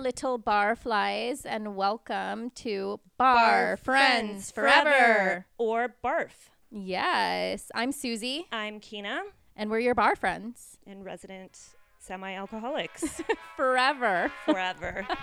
[0.00, 5.46] little barflies, and welcome to Bar, Friends, Forever.
[5.58, 6.48] or barf.
[6.70, 9.22] Yes, I'm Susie, I'm Keena
[9.56, 11.58] and we're your bar friends and resident
[11.98, 13.20] semi-alcoholics
[13.56, 14.32] forever.
[14.46, 15.06] forever.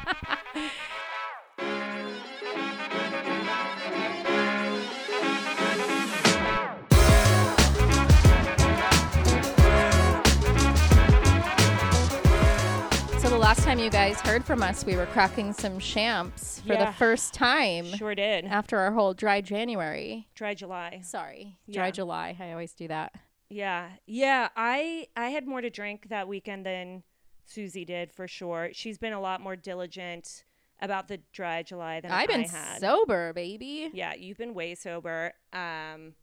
[13.48, 17.34] last time you guys heard from us, we were cracking some champs for the first
[17.34, 18.44] time sure did.
[18.44, 20.28] after our whole dry January.
[20.36, 21.00] Dry July.
[21.02, 22.36] Sorry, dry July.
[22.42, 23.16] I always do that.
[23.48, 23.88] Yeah.
[24.06, 27.04] Yeah, I I had more to drink that weekend than
[27.46, 28.72] Susie did for sure.
[28.74, 30.44] She's been a lot more diligent
[30.82, 32.50] about the dry July than I've been
[32.82, 33.92] sober, baby.
[33.94, 35.32] yeah, you've been way sober.
[35.54, 36.16] Um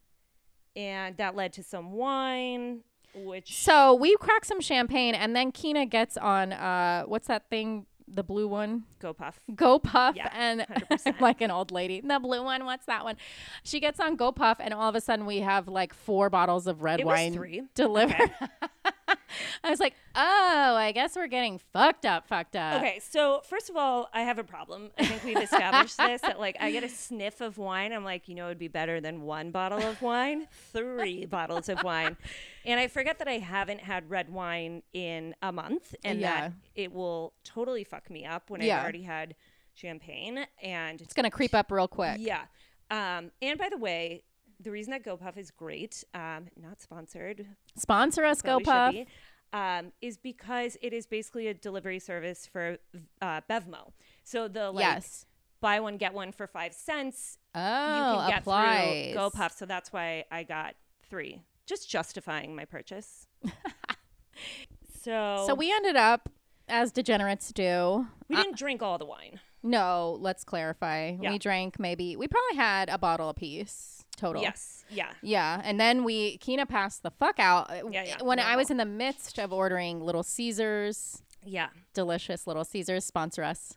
[0.76, 2.80] and that led to some wine
[3.14, 7.86] which So we crack some champagne, and then Keena gets on uh, what's that thing?
[8.06, 9.40] The blue one, go puff.
[9.54, 10.66] Go Puff, Yeah, and
[11.20, 12.02] like an old lady.
[12.02, 13.16] The blue one, what's that one?
[13.62, 16.66] She gets on Go Puff, and all of a sudden we have like four bottles
[16.66, 18.20] of red It wine delivered.
[18.20, 18.46] Okay.
[19.64, 22.76] I was like, oh, I guess we're getting fucked up, fucked up.
[22.82, 24.90] Okay, so first of all, I have a problem.
[24.98, 27.92] I think we've established this that like I get a sniff of wine.
[27.92, 31.82] I'm like, you know, it'd be better than one bottle of wine, three bottles of
[31.82, 32.16] wine,
[32.64, 36.40] and I forget that I haven't had red wine in a month, and Yeah.
[36.48, 38.76] that it will totally fuck me up when Yeah.
[38.78, 39.34] I've already had
[39.74, 40.46] champagne.
[40.62, 42.18] And It's gonna creep up real quick.
[42.20, 42.42] yeah,
[42.90, 44.22] um, and by the way.
[44.60, 49.06] The reason that GoPuff is great, um, not sponsored, Sponsor us, Go probably Puff.
[49.52, 52.78] be, um, is because it is basically a delivery service for
[53.20, 53.92] uh, Bevmo.
[54.24, 55.26] So the like yes.
[55.60, 59.12] buy one get one for five cents, Oh, you can get applies.
[59.12, 59.56] through GoPuff.
[59.56, 60.74] So that's why I got
[61.08, 63.26] three, just justifying my purchase.
[65.02, 66.28] so So we ended up,
[66.68, 68.06] as degenerates do.
[68.28, 69.40] we didn't drink all the wine.
[69.62, 71.16] No, let's clarify.
[71.20, 71.30] Yeah.
[71.32, 72.16] We drank maybe.
[72.16, 74.42] We probably had a bottle apiece total.
[74.42, 78.38] Yes, yeah, Yeah, and then we Keena passed the fuck out uh, Yeah, yeah, when
[78.38, 81.68] I was in the midst of ordering Little Caesars, yeah.
[81.92, 83.76] delicious Little Caesars sponsor us.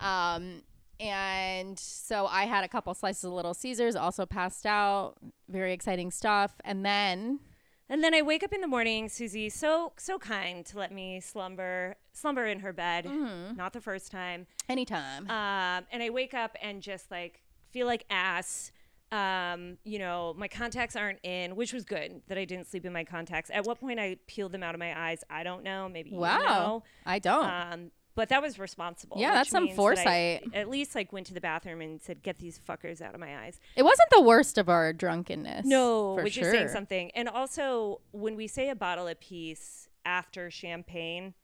[0.00, 0.62] Um,
[0.98, 5.14] and so I had a couple slices of Little Caesars, also passed out.
[5.48, 7.40] Very exciting stuff, and then
[7.88, 9.08] And then I wake up in the morning.
[9.08, 13.06] Susie, so so kind to let me slumber slumber in her bed.
[13.06, 13.56] Mm-hmm.
[13.56, 14.46] Not the first time.
[14.68, 15.28] anytime.
[15.30, 17.40] Um, and I wake up and just like
[17.70, 18.70] feel like ass.
[19.12, 22.92] Um, you know, my contacts aren't in, which was good that I didn't sleep in
[22.92, 23.50] my contacts.
[23.52, 25.88] At what point I peeled them out of my eyes, I don't know.
[25.88, 26.82] Maybe you wow, know.
[27.04, 27.44] I don't.
[27.44, 29.16] Um, but that was responsible.
[29.18, 30.44] Yeah, that's some means that foresight.
[30.54, 33.44] at least like went to the bathroom and said, "Get these fuckers out of my
[33.44, 35.64] eyes." it wasn't the worst of our drunkenness.
[35.66, 36.44] No, for which sure.
[36.44, 37.10] is saying something.
[37.12, 41.34] And also, when we say a bottle apiece after champagne,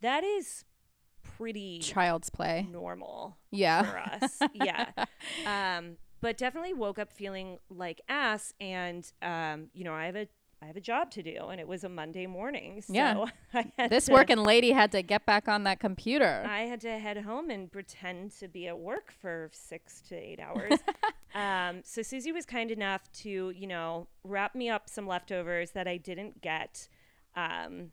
[0.00, 0.64] that is
[1.36, 2.66] pretty Child's play.
[2.70, 3.82] normal Yeah.
[3.82, 4.38] for us.
[4.54, 4.90] yeah.
[5.46, 10.28] Um, but definitely woke up feeling like ass, and um, you know, I have a
[10.62, 12.80] I have a job to do, and it was a Monday morning.
[12.80, 13.26] So Yeah.
[13.54, 16.44] I had This to- working lady had to get back on that computer.
[16.48, 20.40] I had to head home and pretend to be at work for six to eight
[20.40, 20.78] hours.
[21.34, 25.86] um, so Susie was kind enough to, you know, wrap me up some leftovers that
[25.86, 26.88] I didn't get
[27.36, 27.90] um,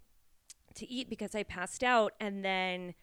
[0.75, 2.13] to eat because I passed out.
[2.21, 2.93] And then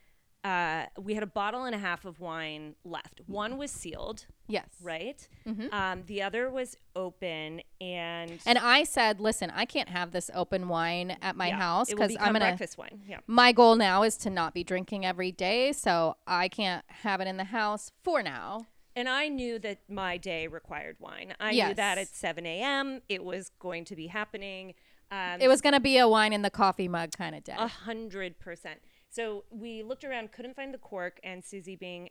[0.45, 3.21] uh, we had a bottle and a half of wine left.
[3.27, 4.67] One was sealed, yes.
[4.83, 5.27] right?
[5.73, 10.69] Um, the other was open, and And I said, listen, I can't have this open
[10.69, 12.39] wine at my yeah, house because I'm gonna.
[12.41, 13.03] breakfast wine.
[13.07, 13.19] Yeah.
[13.27, 17.27] My goal now is to not be drinking every day, so I can't have it
[17.29, 18.67] in the house for now.
[18.97, 21.35] And I knew that my day required wine.
[21.39, 21.77] I knew Yes.
[21.77, 23.03] that at 7 a.m.
[23.09, 24.75] it was going to be happening.
[25.13, 27.55] Um, It was gonna be a wine in the coffee mug kind of day.
[27.59, 28.81] a hundred percent.
[29.11, 32.11] So we looked around, couldn't find the cork, and Susie, being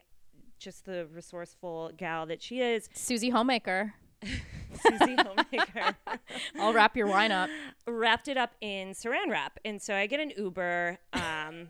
[0.58, 5.96] just the resourceful gal that she is, Susie Homemaker, Susie Homemaker,
[6.58, 7.48] I'll wrap your wine up.
[7.86, 9.58] wrapped it up in saran wrap.
[9.64, 10.98] And so I get an Uber.
[11.14, 11.68] Um,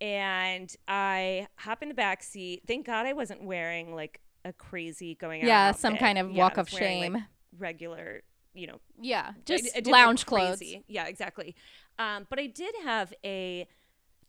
[0.00, 2.62] and I hop in the back seat.
[2.66, 5.46] Thank God I wasn't wearing like a crazy going out.
[5.46, 7.26] Yeah, some kind of Yeah, walk of wearing, like, shame.
[7.58, 8.22] regular,
[8.54, 10.62] you know, Yeah, just I didn't lounge clothes.
[10.88, 11.54] Yeah, exactly.
[11.98, 13.66] Um, but I did have a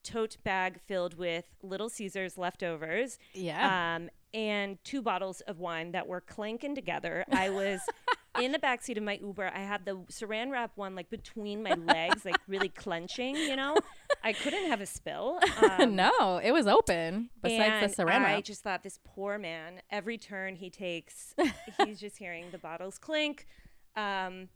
[0.07, 3.19] tote bag filled with Little Caesars leftovers.
[3.33, 3.95] Yeah.
[3.95, 7.25] Um, and two bottles of wine that were clanking together.
[7.31, 7.81] I was
[8.42, 9.51] in the backseat of my Uber.
[9.54, 13.75] I had the saran wrap one like between my legs, like really clenching, you know?
[14.24, 15.39] I couldn't have a spill.
[15.80, 17.30] Um, no, it was open.
[17.42, 21.33] Besides the saran I just thought this poor man, every turn he takes,
[21.86, 23.48] he's just hearing the bottles clink.
[23.95, 24.50] Um,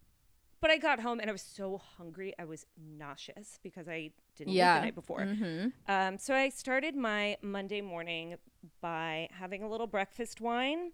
[0.61, 2.33] but I got home and I was so hungry.
[2.39, 5.21] I was nauseous because I didn't eat the night before.
[5.21, 5.69] Mm-hmm.
[5.91, 8.35] Um, so I started my Monday morning
[8.79, 10.91] by having a little breakfast wine,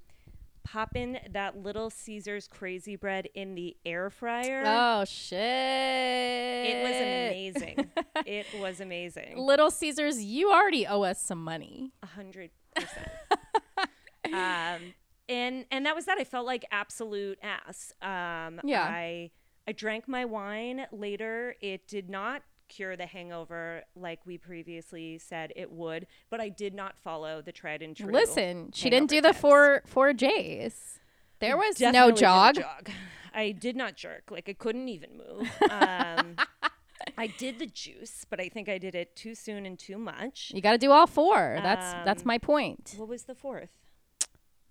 [0.64, 4.64] popping that little Caesar's crazy bread in the air fryer.
[4.66, 5.38] Oh shit!
[5.38, 7.92] it was amazing.
[8.25, 9.38] it was amazing.
[9.38, 11.92] Little Caesars, you already owe us some money.
[12.02, 13.10] A hundred percent.
[14.25, 14.94] Um,
[15.30, 16.18] and and that was that.
[16.18, 17.94] I felt like absolute ass.
[18.02, 18.84] Um, Yeah.
[18.84, 19.31] I
[19.68, 21.56] I drank my wine later.
[21.62, 26.74] It did not cure the hangover like we previously said it would, but I did
[26.74, 28.12] not follow the tried and true.
[28.12, 29.40] Listen, she didn't do the tips.
[29.40, 31.00] four four J's.
[31.40, 32.56] There was Definitely no jog.
[32.56, 32.90] jog.
[33.34, 34.31] I did not jerk.
[34.31, 35.50] Like I couldn't even move.
[35.70, 36.36] Um,
[37.18, 40.52] I did the juice, but I think I did it too soon and too much.
[40.54, 41.60] You got to do all four.
[41.63, 42.96] That's that's Um, my point.
[42.98, 43.78] What was the fourth?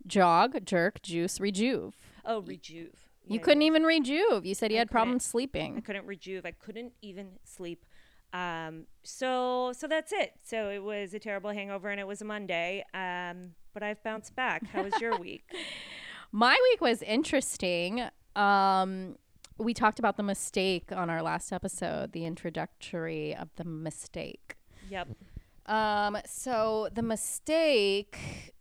[0.06, 1.94] Jog, jerk, juice, rejuve.
[2.24, 3.05] Oh, rejuve.
[3.26, 4.46] You couldn't even rejuve.
[4.46, 5.76] You said you I had problems sleeping.
[5.76, 6.46] I couldn't rejuve.
[6.46, 7.84] I couldn't even sleep.
[8.32, 10.32] Um, so so that's it.
[10.42, 12.84] So it was a terrible hangover, and it was a Monday.
[12.94, 14.66] Um, but I've bounced back.
[14.68, 15.44] How was your week?
[16.32, 18.08] My week was interesting.
[18.34, 19.16] Um,
[19.58, 24.56] we talked about the mistake on our last episode, the introductory of the mistake.
[24.90, 25.08] Yep.
[25.66, 28.54] Um, so the mistake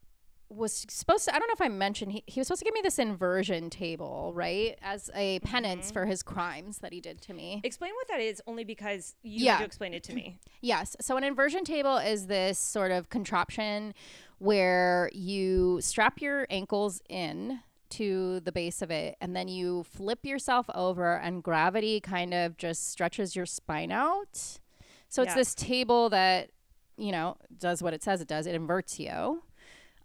[0.56, 2.74] was supposed to, I don't know if I mentioned, he, he was supposed to give
[2.74, 4.78] me this inversion table, right?
[4.82, 5.48] As a mm-hmm.
[5.48, 7.62] penance for his crimes that he did to me.
[7.64, 9.54] Explain what that is, only because you Yeah.
[9.54, 10.40] had to explain it to me.
[10.62, 10.96] Yes.
[11.00, 13.94] So an inversion table is this sort of contraption
[14.40, 17.60] where you strap your ankles in
[17.92, 22.58] to the base of it and then you flip yourself over and gravity kind of
[22.58, 24.60] just stretches your spine out.
[25.08, 25.36] So it's Yeah.
[25.36, 26.50] this table that,
[26.98, 28.48] you know, does what it says it does.
[28.48, 29.44] It inverts you.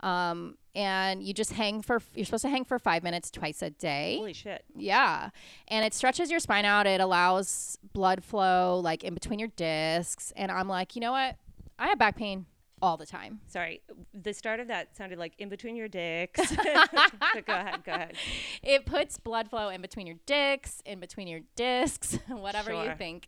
[0.02, 3.70] Um, and you just hang for you're supposed to hang for 5 minutes twice a
[3.70, 4.16] day.
[4.18, 4.64] Holy shit!
[4.76, 5.30] Yeah.
[5.68, 6.86] And it stretches your spine out.
[6.86, 10.32] It allows blood flow like in between your discs.
[10.36, 11.36] And I'm like, you know what?
[11.78, 12.46] I have back pain
[12.82, 13.40] all the time.
[13.46, 13.82] Sorry,
[14.14, 16.54] the start of that sounded like in between your dicks.
[16.56, 17.84] Go ahead.
[17.84, 18.16] Go ahead.
[18.62, 23.26] It puts blood flow in between your dicks, in between your discs, whatever you think.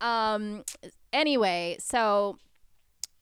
[0.00, 0.64] Um
[1.12, 2.38] anyway, so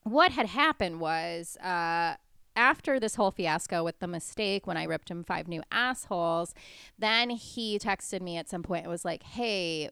[0.02, 2.16] what had happened was uh
[2.56, 6.54] after this whole fiasco with the mistake when I ripped him five new assholes,
[6.98, 9.90] then he texted me at some point and was like, Hey,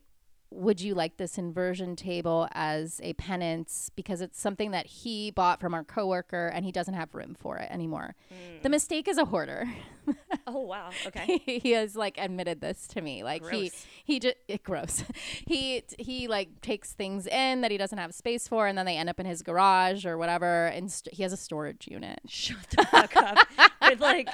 [0.50, 3.91] would you like this inversion table as a penance?
[3.94, 7.56] Because it's something that he bought from our coworker and he doesn't have room for
[7.58, 8.14] it anymore.
[8.62, 8.73] The mm.
[8.73, 9.69] mistake is a hoarder.
[10.47, 10.91] Oh wow.
[11.06, 11.38] Okay.
[11.62, 13.23] he has like admitted this to me.
[13.23, 13.87] Like he Gross.
[14.05, 15.05] he just it eh, gross.
[15.47, 18.97] he he like takes things in that he doesn't have space for, and then they
[18.97, 20.67] end up in his garage or whatever.
[20.67, 22.20] And st- he has a storage unit.
[22.26, 23.38] Shut the fuck up.
[23.82, 24.29] With like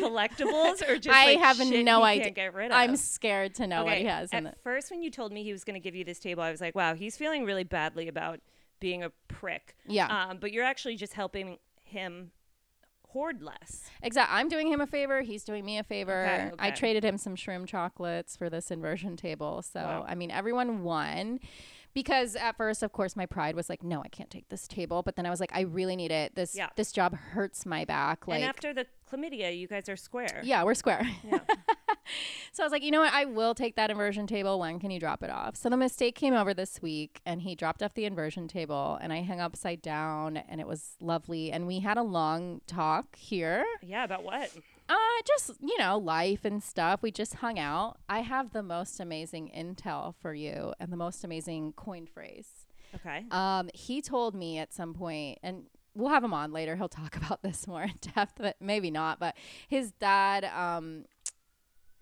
[0.00, 2.30] collectibles or just I like, have no idea.
[2.30, 2.76] Get rid of.
[2.76, 4.58] I'm scared to know what he has At in it.
[4.62, 6.60] first, when you told me he was going to give you this table, I was
[6.60, 8.40] like, wow, he's feeling really badly about
[8.80, 9.76] being a prick.
[9.86, 12.30] Yeah, Um, but you're actually just helping him
[13.08, 13.88] hoard less.
[14.02, 14.36] exactly.
[14.38, 15.22] I'm doing him a favor.
[15.22, 16.26] He's doing me a favor.
[16.26, 19.62] Okay, I traded him some shrimp chocolates for this inversion table.
[19.62, 20.04] So Wow.
[20.06, 21.40] I mean, everyone won.
[21.96, 25.02] Because at first, of course, my pride was like, "No, I can't take this table."
[25.02, 26.34] But then I was like, "I really need it.
[26.34, 26.68] This Yeah.
[26.76, 30.42] this job hurts my back." Like, and after the chlamydia, you guys are square.
[30.44, 31.08] Yeah, we're square.
[31.24, 31.38] Yeah.
[32.52, 33.14] so I was like, you know what?
[33.14, 34.58] I will take that inversion table.
[34.58, 35.56] When can you drop it off?
[35.56, 39.10] So the mistake came over this week and he dropped off the inversion table and
[39.12, 41.50] I hung upside down and it was lovely.
[41.50, 43.64] And we had a long talk here.
[43.82, 44.50] Yeah, about what?
[44.88, 47.02] Uh, just, you know, life and stuff.
[47.02, 47.96] We just hung out.
[48.08, 52.66] I have the most amazing intel for you and the most amazing coin phrase.
[52.94, 53.24] Okay.
[53.30, 55.64] Um, he told me at some point, and
[55.94, 56.76] we'll have him on later.
[56.76, 59.18] He'll talk about this more in depth, but maybe not.
[59.18, 59.36] But
[59.68, 61.04] his dad um,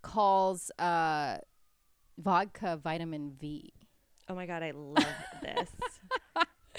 [0.02, 1.38] calls uh,
[2.18, 3.72] vodka vitamin V.
[4.28, 5.04] Oh my god, I love
[5.42, 5.70] this.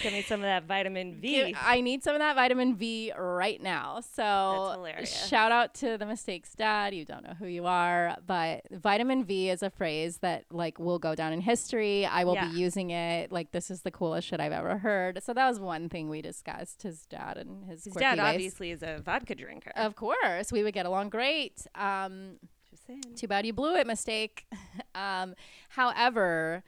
[0.01, 1.27] Give me some of that vitamin V.
[1.45, 4.01] Give- I need some of that vitamin V right now.
[4.01, 6.93] So shout out to the mistakes dad.
[6.93, 10.99] You don't know who you are, but vitamin V is a phrase that like will
[10.99, 12.05] go down in history.
[12.05, 12.49] I will Yeah.
[12.49, 13.31] be using it.
[13.31, 15.23] Like this is the coolest shit I've ever heard.
[15.23, 16.83] So that was one thing we discussed.
[16.83, 18.27] His dad and his, His dad ways.
[18.33, 19.71] obviously is a vodka drinker.
[19.75, 21.65] Of course, we would get along great.
[21.73, 22.37] Um,
[22.69, 23.01] Just saying.
[23.15, 24.45] too bad you blew it, mistake.
[24.95, 25.35] um,
[25.69, 26.63] however,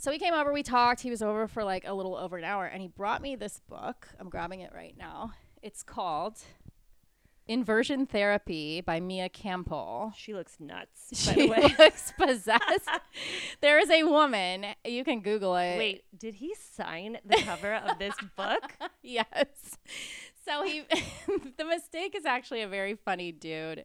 [0.00, 1.00] so he came over, we talked.
[1.02, 3.60] He was over for like a little over an hour, and he brought me this
[3.68, 4.08] book.
[4.18, 5.32] I'm grabbing it right now.
[5.62, 6.38] It's called
[7.46, 10.12] Inversion Therapy by Mia Campbell.
[10.16, 11.10] She looks nuts.
[11.26, 11.74] By the She way.
[11.78, 12.88] looks possessed.
[13.60, 14.66] there is a woman.
[14.84, 15.76] You can Google it.
[15.76, 18.72] Wait, did he sign the cover of this book?
[19.02, 19.26] yes.
[20.46, 20.82] So he,
[21.58, 23.84] the mistake is actually a very funny dude.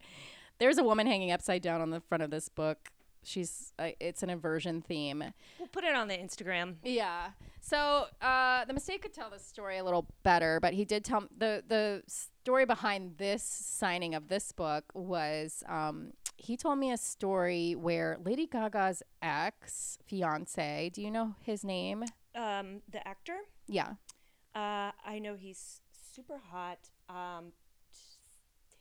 [0.59, 2.89] There's a woman hanging upside down on the front of this book.
[3.25, 5.23] She's uh, it's an inversion theme.
[5.59, 6.75] We'll put it on the Instagram.
[6.83, 7.31] Yeah.
[7.61, 11.25] So uh, the mistake could tell the story a little better, but he did tell
[11.37, 16.97] the the story behind this signing of this book was um, he told me a
[16.97, 20.91] story where Lady Gaga's ex fiance.
[20.93, 22.03] Do you know his name?
[22.35, 23.93] Um, the actor, Yeah.
[24.53, 25.81] uh, I know he's
[26.13, 26.89] super hot.
[27.09, 27.53] Um,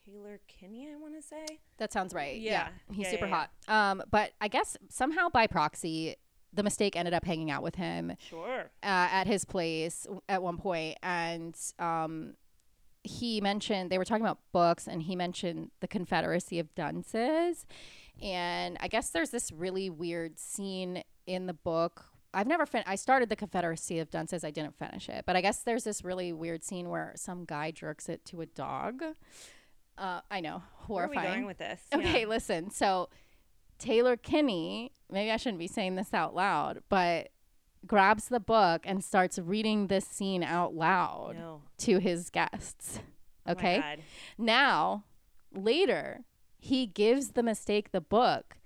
[0.04, 1.46] Taylor Kinney, I want to say.
[1.78, 2.38] That sounds right.
[2.40, 2.94] Yeah, Yeah.
[2.94, 3.90] he's Yeah, super yeah, hot.
[3.90, 6.16] Um, but I guess somehow by proxy,
[6.52, 8.70] the mistake ended up hanging out with him Sure.
[8.82, 12.34] uh, at his place at one point, and um,
[13.02, 17.66] he mentioned they were talking about books, and he mentioned the Confederacy of Dunces,
[18.22, 22.04] and I guess there's this really weird scene in the book.
[22.32, 24.44] I've never fin- I started the Confederacy of Dunces.
[24.44, 27.70] I didn't finish it, but I guess there's this really weird scene where some guy
[27.70, 29.02] jerks it to a dog.
[29.96, 31.28] Uh, I know, Where are horrifying.
[31.28, 31.80] we going with this?
[31.94, 32.26] Okay, Yeah.
[32.26, 32.70] listen.
[32.70, 33.08] So
[33.78, 37.28] Taylor Kinney, maybe I shouldn't be saying this out loud, but
[37.86, 41.62] grabs the book and starts reading this scene out loud No.
[41.78, 43.00] to his guests.
[43.46, 43.78] Oh Okay.
[43.78, 44.02] God.
[44.38, 45.04] now,
[45.52, 46.24] later,
[46.58, 48.56] he gives the mistake the book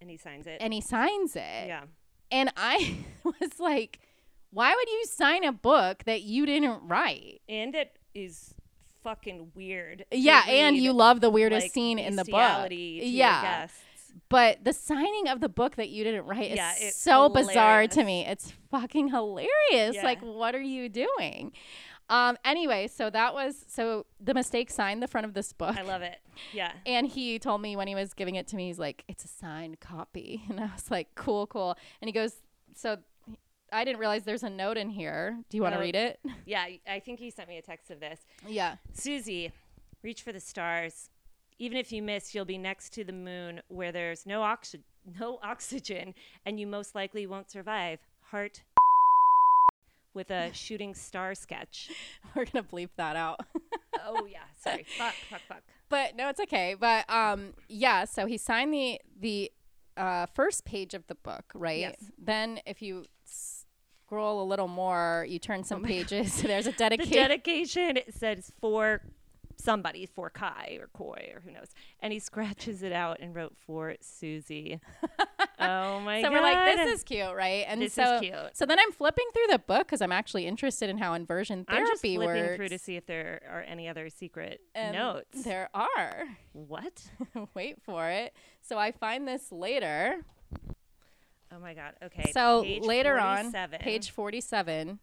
[0.00, 0.58] And he signs it.
[0.60, 1.66] and he signs it.
[1.68, 1.84] yeah.
[2.30, 4.00] And I was like,
[4.50, 7.40] why would you sign a book that you didn't write?
[7.48, 8.54] And it is
[9.06, 10.04] fucking weird.
[10.10, 12.68] Yeah, and you love the weirdest like, scene in the book.
[12.70, 13.68] yeah.
[14.28, 18.02] But the signing of the book that you didn't write Yeah, is so bizarre to
[18.02, 18.26] me.
[18.26, 19.94] It's fucking hilarious.
[19.94, 20.02] Yeah.
[20.02, 21.52] Like, what are you doing?
[22.08, 22.36] Um.
[22.44, 26.02] Anyway, so that was so the mistake signed the front of this book, I love
[26.02, 26.18] it.
[26.52, 26.70] Yeah.
[26.84, 29.28] and he told me when he was giving it to me, he's like, "It's a
[29.28, 32.34] signed copy," and I was like, "Cool, cool." And he goes,
[32.74, 32.98] "So."
[33.72, 35.38] I didn't realize there's a note in here.
[35.50, 35.82] Do you want to Oh.
[35.82, 36.18] read it?
[36.46, 36.66] Yeah.
[36.88, 38.20] I- think he sent me a text of this.
[38.46, 38.76] Yeah.
[38.92, 39.52] Susie,
[40.02, 41.10] reach for the stars.
[41.58, 44.82] Even if you miss, you'll be next to the moon where there's no oxy-
[45.18, 48.00] no oxygen and you most likely won't survive.
[48.30, 48.62] Heart
[50.14, 51.90] with a shooting star sketch.
[52.34, 53.40] We're gonna bleep that out.
[54.04, 54.84] Oh yeah, sorry.
[54.98, 55.62] Fuck, fuck, fuck.
[55.88, 56.74] but no, it's okay.
[56.78, 58.04] But um, yeah.
[58.04, 59.50] So he signed the the
[59.96, 61.78] uh, first page of the book, right?
[61.80, 61.96] Yes.
[62.18, 63.06] Then if you
[64.06, 66.40] scroll a little more, you turn some oh pages.
[66.42, 67.10] There's a dedication.
[67.10, 67.98] The dedication.
[68.10, 69.02] says for
[69.56, 71.68] somebody, for Kai or Koi or who knows.
[72.00, 74.80] And he scratches it out and wrote for Susie.
[75.58, 76.32] oh my so god.
[76.32, 77.64] we're like, this is cute, right?
[77.66, 78.34] And This is so, cute.
[78.52, 81.82] So then I'm flipping through the book because I'm actually interested in how inversion therapy
[81.82, 82.56] I'm just flipping works.
[82.56, 85.42] through to see if there are any other secret and notes.
[85.42, 86.24] There are.
[86.52, 87.02] What?
[87.54, 88.34] Wait for it.
[88.62, 90.24] So I find this later.
[91.56, 91.94] Oh my god.
[92.02, 92.30] Okay.
[92.32, 93.74] so page later 47.
[93.74, 94.98] on, page 47.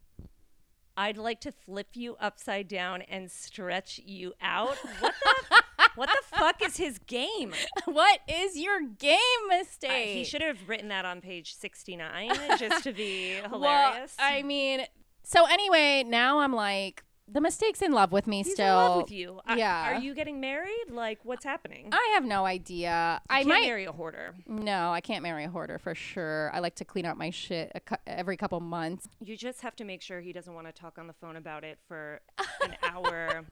[0.96, 4.78] I'd like to flip you upside down and stretch you out.
[5.00, 5.14] What
[5.50, 7.54] the What the fuck is his game?
[7.86, 9.18] what is your game
[9.52, 10.16] Uh, mistake?
[10.18, 14.16] he should have written that on page 69 just to be hilarious.
[14.18, 14.86] Well, I mean,
[15.24, 17.04] so anyway, now I'm like,
[17.34, 18.66] the mistake's in love with me He's still.
[18.68, 19.42] in love with you.
[19.46, 19.92] I- yeah.
[19.98, 20.86] are you getting married?
[20.90, 21.90] Like, what's happening?
[21.92, 23.22] I have no idea.
[23.30, 23.62] I Can't might.
[23.64, 24.36] marry a hoarder.
[24.48, 26.50] no, I can't marry a hoarder for sure.
[26.54, 29.08] I like to clean out my shit a cou- every couple months.
[29.20, 31.64] You just have to make sure he doesn't want to talk on the phone about
[31.64, 32.22] it for
[32.64, 33.42] an hour.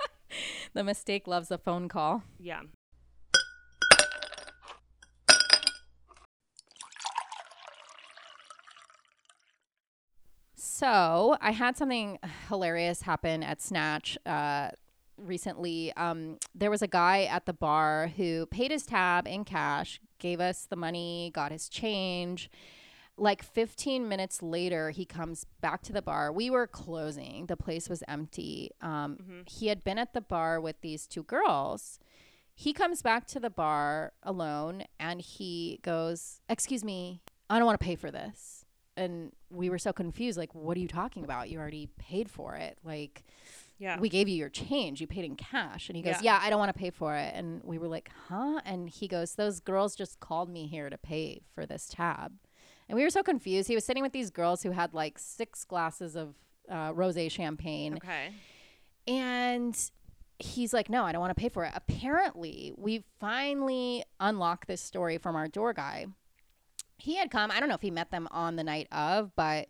[0.74, 2.24] The mistake loves a phone call.
[2.40, 2.62] Yeah.
[10.82, 12.18] So I had something
[12.50, 14.70] hilarious happen at Snatch uh,
[15.16, 15.94] recently.
[15.96, 20.40] Um, there was a guy at the bar who paid his tab in cash, gave
[20.40, 22.50] us the money, got his change.
[23.16, 26.32] Like 15 minutes later, he comes back to the bar.
[26.32, 28.72] We were closing, the place was empty.
[28.82, 32.00] Um, He had been at the bar with these two girls.
[32.56, 37.22] He comes back to the bar alone and he goes, Excuse me,
[37.52, 38.61] I don't want to pay for this
[39.02, 42.56] and we were so confused like what are you talking about you already paid for
[42.56, 43.24] it like
[43.80, 44.00] Yeah.
[44.00, 46.40] we gave you your change you paid in cash and he goes yeah, Yeah.
[46.46, 49.36] i don't want to pay for it and we were like huh and he goes
[49.36, 52.34] those girls just called me here to pay for this tab
[52.88, 55.64] and we were so confused he was sitting with these girls who had like six
[55.66, 56.36] glasses of
[56.70, 58.30] uh, rose champagne okay.
[59.08, 59.92] and
[60.40, 61.72] he's like, no, I don't want to pay for it.
[61.76, 66.08] Apparently, we finally unlocked this story from our door guy.
[67.02, 69.68] He had come, I don't know if he met them on the night of, but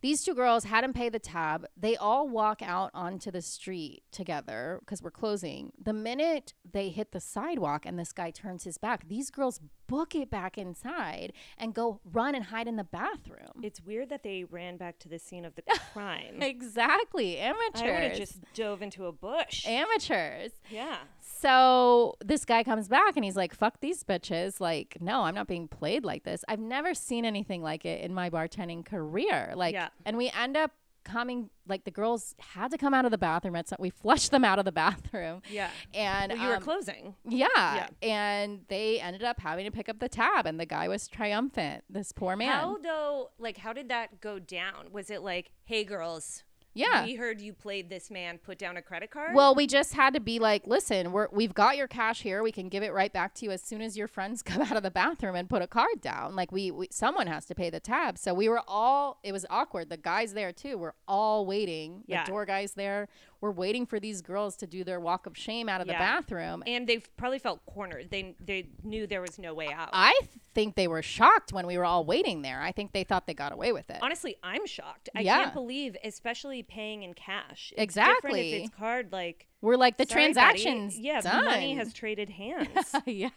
[0.00, 1.64] These two girls had him pay the tab.
[1.76, 5.70] They all walk out onto the street together because we're closing.
[5.80, 10.16] The minute they hit the sidewalk and this guy turns his back, these girls book
[10.16, 13.62] it back inside and go run and hide in the bathroom.
[13.62, 15.62] It's weird that they ran back to the scene of the
[15.92, 16.42] crime.
[16.42, 17.38] exactly.
[17.38, 17.82] Amateurs.
[17.82, 19.64] I would have just dove into a bush.
[19.68, 20.50] Amateurs.
[20.68, 20.96] yeah.
[21.22, 24.60] So this guy comes back and he's like, fuck these bitches.
[24.60, 26.44] Like, no, I'm not being played like this.
[26.48, 29.52] I've never seen anything like it in my bartending career.
[29.56, 29.88] Like, Yeah.
[30.04, 30.72] and we end up
[31.04, 33.56] coming, like, the girls had to come out of the bathroom.
[33.56, 35.42] At some, we flushed them out of the bathroom.
[35.50, 35.70] Yeah.
[35.94, 37.14] And Well, you were um, closing.
[37.28, 37.46] yeah.
[37.56, 37.88] Yeah.
[38.02, 41.82] And they ended up having to pick up the tab, and the guy was triumphant.
[41.90, 42.52] This poor man.
[42.52, 43.30] How though?
[43.38, 44.92] Like, how did that go down?
[44.92, 47.04] Was it like, hey, girls, yeah.
[47.04, 48.38] we heard you played this man.
[48.38, 49.34] Put down a credit card.
[49.34, 52.42] Well, we just had to be like, listen, we're we've got your cash here.
[52.42, 54.76] We can give it right back to you as soon as your friends come out
[54.76, 56.36] of the bathroom and put a card down.
[56.36, 58.18] Like we, we someone has to pay the tab.
[58.18, 59.90] So we were all it was awkward.
[59.90, 60.78] The guys there too.
[60.78, 62.04] We're all waiting.
[62.06, 62.24] Yeah.
[62.24, 63.08] The door guys there.
[63.42, 66.62] We're waiting for these girls to do their walk of shame out of the bathroom.
[66.66, 68.08] and they probably felt cornered.
[68.10, 69.90] They they knew there was no way out.
[69.92, 70.18] I
[70.54, 72.60] think they were shocked when we were all waiting there.
[72.62, 73.98] I think they thought they got away with it.
[74.00, 75.08] Honestly, I'm shocked.
[75.16, 75.42] I Yeah.
[75.42, 77.72] can't believe, especially paying in cash.
[77.76, 78.52] It's Exactly.
[78.52, 79.10] if it's card.
[79.12, 80.34] Like we're like the sorry, buddy.
[80.34, 80.98] transactions.
[80.98, 81.44] Yeah, done.
[81.44, 82.94] money has traded hands.
[83.06, 83.30] yeah.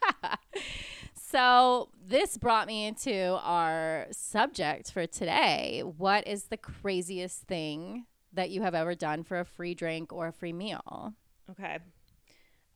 [1.14, 5.82] So this brought me into our subject for today.
[5.84, 10.28] What is the craziest thing that you have ever done for a free drink or
[10.28, 11.14] a free meal?
[11.50, 11.80] Okay.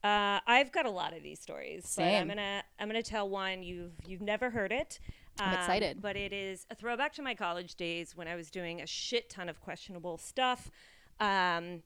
[0.04, 3.64] Uh, I've got a lot of these stories, but I'm gonna I'm gonna tell one
[3.64, 5.00] you've you've never heard it.
[5.40, 6.02] I'm um, excited.
[6.02, 9.30] but it is a throwback to my college days when I was doing a shit
[9.30, 10.72] ton of questionable stuff.
[11.20, 11.84] Um,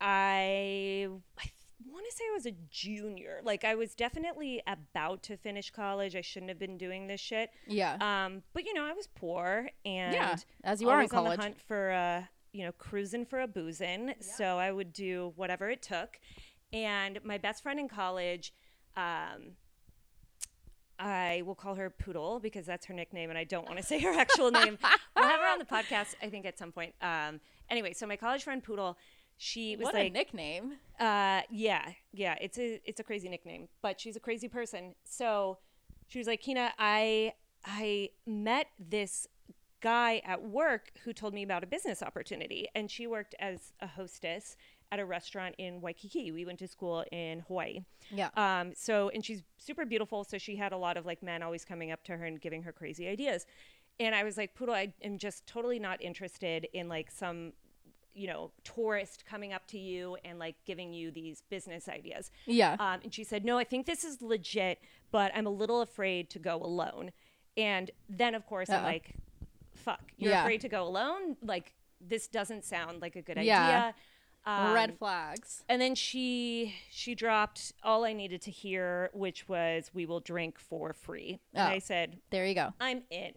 [0.00, 1.08] I
[1.80, 3.40] I want to say I was a junior.
[3.42, 6.16] Like I was definitely about to finish college.
[6.16, 7.50] I shouldn't have been doing this shit.
[7.66, 7.96] Yeah.
[8.00, 11.24] Um, but you know, I was poor and Yeah, as you are in always on
[11.24, 12.22] the hunt for uh,
[12.52, 14.14] you know, cruising for a boozing.
[14.20, 16.18] So I would do whatever it took.
[16.72, 18.52] And my best friend in college,
[18.96, 19.52] um,
[20.98, 24.00] I will call her Poodle because that's her nickname, and I don't want to say
[24.00, 24.78] her actual name.
[25.16, 26.94] We'll have her on the podcast, I think, at some point.
[27.02, 27.40] Um,
[27.70, 28.96] anyway, so my college friend Poodle,
[29.36, 30.74] she was what like, a nickname.
[31.00, 34.94] uh, yeah, yeah, it's a it's a crazy nickname, but she's a crazy person.
[35.04, 35.58] So
[36.06, 37.32] she was like, Keena, I
[37.64, 39.26] I met this
[39.80, 43.86] guy at work who told me about a business opportunity, and she worked as a
[43.86, 44.56] hostess
[44.90, 46.32] at a restaurant in Waikiki.
[46.32, 47.80] We went to school in Hawaii.
[48.10, 48.30] Yeah.
[48.36, 50.24] Um, so, and she's super beautiful.
[50.24, 52.62] So she had a lot of like men always coming up to her and giving
[52.62, 53.46] her crazy ideas.
[54.00, 57.52] And I was like, Poodle, I am just totally not interested in like some,
[58.14, 62.30] you know, tourist coming up to you and like giving you these business ideas.
[62.46, 62.76] Yeah.
[62.78, 66.30] Um, and she said, No, I think this is legit, but I'm a little afraid
[66.30, 67.12] to go alone.
[67.56, 69.16] And then, of course, I'm like,
[69.84, 70.42] Fuck, you're Yeah.
[70.42, 71.36] afraid to go alone?
[71.42, 73.64] Like, this doesn't sound like a good Yeah.
[73.64, 73.94] idea.
[74.46, 75.62] Um, Red flags.
[75.68, 80.58] and then she she dropped all I needed to hear, which was we will drink
[80.58, 81.40] for free.
[81.52, 81.74] And Oh.
[81.74, 82.72] I said, There you go.
[82.80, 83.32] I'm in.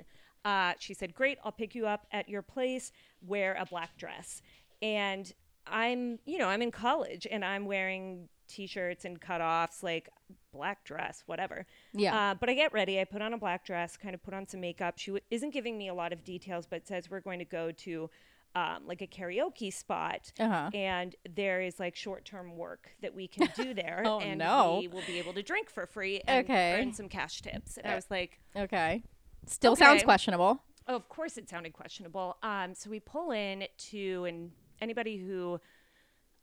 [0.45, 4.41] Uh, she said, Great, I'll pick you up at your place, wear a black dress.
[4.81, 5.31] And
[5.67, 10.09] I'm, you know, I'm in college and I'm wearing t shirts and cutoffs, like
[10.53, 11.65] black dress, whatever.
[11.93, 12.31] Yeah.
[12.31, 12.99] Uh, but I get ready.
[12.99, 14.95] I put on a black dress, kind of put on some makeup.
[14.97, 17.71] She w- isn't giving me a lot of details, but says we're going to go
[17.71, 18.09] to
[18.53, 20.31] um, like a karaoke spot.
[20.39, 20.69] Uh-huh.
[20.73, 24.03] And there is like short term work that we can do there.
[24.05, 24.79] Oh, and no.
[24.81, 26.81] we will be able to drink for free and Okay.
[26.81, 27.77] earn some cash tips.
[27.77, 29.03] And I Uh, was like, Okay.
[29.47, 30.61] Still sounds questionable.
[30.87, 32.37] Oh, of course, it sounded questionable.
[32.43, 35.59] Um, so we pull in to, and anybody who,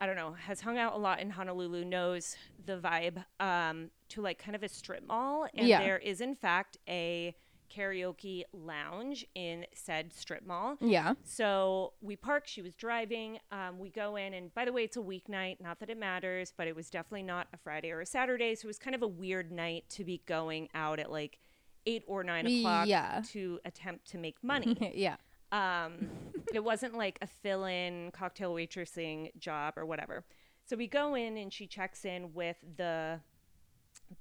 [0.00, 4.20] I don't know, has hung out a lot in Honolulu knows the vibe um, to
[4.22, 5.46] like kind of a strip mall.
[5.54, 5.80] And Yeah.
[5.80, 7.34] there is, in fact, a
[7.74, 10.76] karaoke lounge in said strip mall.
[10.80, 11.14] Yeah.
[11.24, 12.46] So we park.
[12.46, 13.38] She was driving.
[13.52, 15.60] Um, we go in, and by the way, it's a weeknight.
[15.60, 18.54] Not that it matters, but it was definitely not a Friday or a Saturday.
[18.54, 21.38] So it was kind of a weird night to be going out at like
[21.86, 23.22] eight or nine o'clock Yeah.
[23.32, 24.76] to attempt to make money.
[24.94, 25.16] yeah.
[25.52, 26.08] Um,
[26.52, 30.24] it wasn't like a fill-in cocktail waitressing job or whatever.
[30.64, 33.20] So we go in, and she checks in with the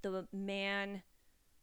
[0.01, 1.01] the man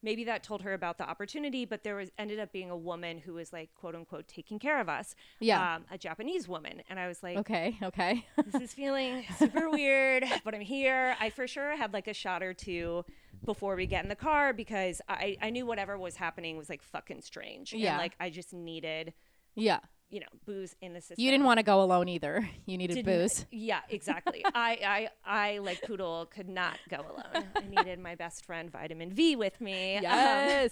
[0.02, 3.18] maybe that told her about the opportunity but there was ended up being a woman
[3.18, 5.76] who was like quote unquote taking care of us Yeah.
[5.76, 7.76] um, a japanese woman and i was like Okay.
[7.82, 8.24] Okay.
[8.46, 12.42] this is feeling super weird but i'm here i for sure had like a shot
[12.42, 13.04] or two
[13.44, 16.82] before we get in the car because i, I knew whatever was happening was like
[16.82, 17.92] fucking strange Yeah.
[17.92, 19.12] and like i just needed
[19.54, 19.80] yeah.
[20.10, 21.16] you know, booze in the system.
[21.24, 22.48] You didn't want to go alone either.
[22.66, 23.46] You needed Didn't- booze.
[23.50, 24.42] Yeah, exactly.
[24.54, 27.44] I, I, I, like Poodle, could not go alone.
[27.56, 29.96] I needed my best friend, Vitamin V, with me.
[30.06, 30.68] Um,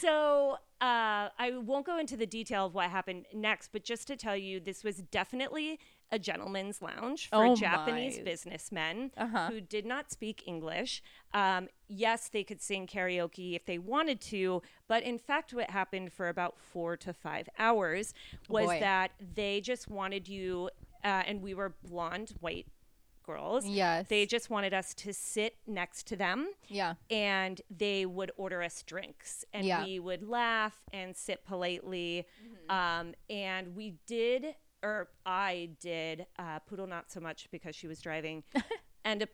[0.00, 4.16] so uh, I won't go into the detail of what happened next, but just to
[4.16, 5.78] tell you, this was definitely
[6.12, 9.48] a gentleman's lounge for Oh Japanese businessmen Uh-huh.
[9.50, 11.02] who did not speak English.
[11.36, 16.12] Um, yes, they could sing karaoke if they wanted to, but in fact, what happened
[16.12, 18.14] for about four to five hours
[18.48, 18.80] was boy.
[18.80, 20.70] that they just wanted you,
[21.04, 22.66] uh, and we were blonde, white
[23.26, 23.66] girls.
[23.66, 24.06] yes.
[24.08, 26.94] They just wanted us to sit next to them yeah.
[27.10, 29.84] and they would order us drinks and Yeah.
[29.84, 32.24] we would laugh and sit politely
[32.70, 38.00] um, and we did or i did uh, poodle not so much because she was
[38.00, 38.44] driving
[39.04, 39.30] end up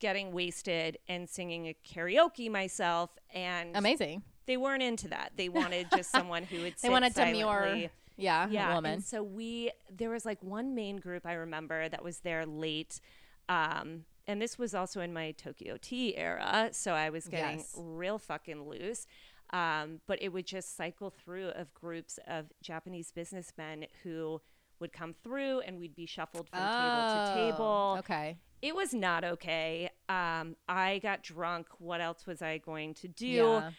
[0.00, 4.22] getting wasted and singing a karaoke myself and Amazing.
[4.46, 7.40] they weren't into that they wanted just someone who would They wanted silently.
[7.40, 7.90] demure.
[8.16, 8.48] Yeah.
[8.50, 8.92] yeah A woman.
[8.94, 13.00] and so we there was like one main group i remember that was there late
[13.48, 17.74] um, and this was also in my tokyo tea era so i was getting Yes.
[17.76, 19.06] real fucking loose
[19.50, 24.40] um, but it would just cycle through of groups of japanese businessmen who
[24.80, 28.36] would come through and we'd be shuffled from table to Oh, table Okay.
[28.62, 33.26] it was not okay um, i got drunk what else was i going to do
[33.26, 33.70] Yeah.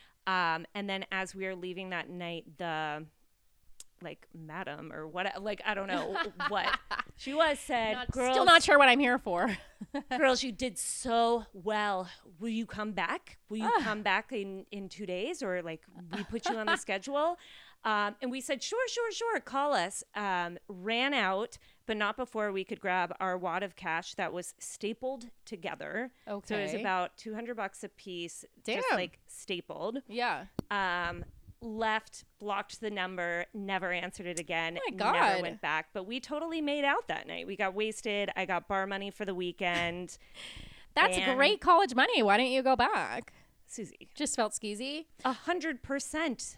[0.55, 3.05] um, and then as we were leaving that night, the
[4.01, 6.15] like madam or what, like I don't know
[6.47, 6.67] what
[7.17, 9.49] she was said, Not- girls, Still not sure what I'm here for.
[10.17, 12.07] girls, you did so well.
[12.39, 13.39] Will you come back?
[13.49, 15.81] Will you come back in in two days or like
[16.15, 17.37] we put you on the schedule?
[17.85, 19.39] Um, and we said, sure, sure, sure.
[19.39, 20.03] Call us.
[20.15, 24.53] Um, ran out, but not before we could grab our wad of cash that was
[24.59, 26.11] stapled together.
[26.27, 26.45] Okay.
[26.55, 30.45] So it was about 200 bucks a piece, just like stapled yeah.
[30.69, 31.23] um,
[31.61, 35.13] left, blocked the number, never answered it again, Oh my God.
[35.13, 35.87] never went back.
[35.93, 37.47] But we totally made out that night.
[37.47, 38.29] We got wasted.
[38.35, 40.17] I got bar money for the weekend.
[40.95, 42.21] That's And- great college money.
[42.23, 43.31] Why didn't you go back?
[43.67, 45.05] Susie, Just felt skeezy.
[45.23, 46.57] a hundred percent.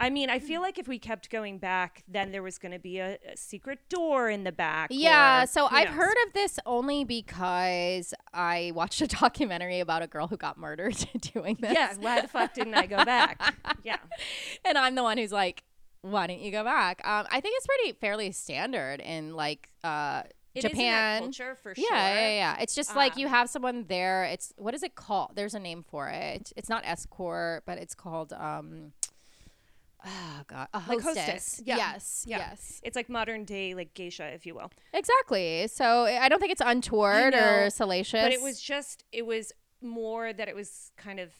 [0.00, 2.78] I mean, I feel like if we kept going back, then there was going to
[2.78, 4.88] be a, a secret door in the back.
[4.90, 5.96] Yeah, or so I've knows?
[5.98, 10.96] heard of this only because I watched a documentary about a girl who got murdered
[11.34, 11.74] doing this.
[11.74, 13.54] Yeah, why the fuck didn't I go back?
[13.84, 13.96] Yeah.
[14.64, 15.62] and I'm the one who's like,
[16.02, 17.00] why didn't you go back?
[17.06, 20.22] Um, I think it's pretty fairly standard in like uh,
[20.54, 21.20] It Japan.
[21.22, 21.96] culture for Yeah, sure.
[21.96, 22.28] yeah, yeah.
[22.30, 22.56] yeah.
[22.60, 24.24] It's just like you Um, have someone there.
[24.24, 25.32] It's what is it called?
[25.34, 26.52] There's a name for it.
[26.56, 28.92] It's not escort, but it's called um.
[30.04, 31.26] Oh God, a Like hostess.
[31.26, 31.62] hostess.
[31.64, 31.76] Yeah.
[31.76, 32.38] Yes, Yeah.
[32.38, 34.70] yes, It's like modern day, like geisha, if you will.
[34.92, 35.66] exactly.
[35.68, 38.22] So I don't think it's untoward know, or salacious.
[38.22, 41.30] But it was just, it was more that it was kind of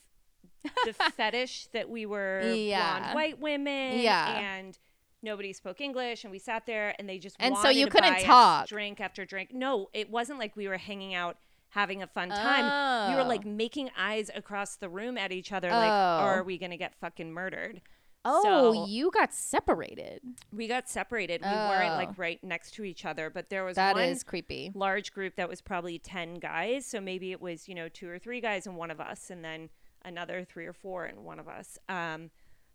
[0.85, 2.99] the fetish that we were Yeah.
[3.01, 3.99] blonde white women.
[4.01, 4.39] Yeah.
[4.39, 4.79] And
[5.23, 8.21] nobody spoke English, and we sat there, and they just And so you to couldn't
[8.21, 8.67] talk.
[8.69, 9.53] drink after drink.
[9.53, 11.37] No, it wasn't like we were hanging out
[11.71, 13.11] having a fun time.
[13.11, 13.29] We were Oh.
[13.29, 16.25] like making eyes across the room at each other, like, Oh.
[16.25, 17.81] are we gonna get fucking murdered?
[18.25, 20.21] Oh, So- you got separated.
[20.53, 21.41] We got separated.
[21.43, 21.97] We weren't Oh.
[21.97, 24.73] like right next to each other, but there was That one is creepy.
[24.75, 26.85] large group that was probably 10 guys.
[26.87, 29.43] So maybe it was, you know, two or three guys and one of us, and
[29.45, 29.71] then
[30.03, 31.79] another three or four and one of us.
[31.89, 32.31] Um,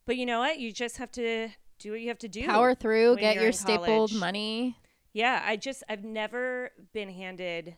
[0.05, 0.59] but you know what?
[0.59, 2.45] You just have to do what you have to do.
[2.47, 4.77] Power through, get your stapled money.
[5.13, 5.43] Yeah.
[5.45, 7.77] I just, I've never been handed